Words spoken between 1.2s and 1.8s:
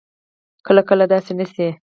نه شي